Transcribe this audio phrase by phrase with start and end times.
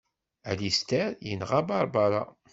[0.49, 2.23] Alister yenɣa Barbara.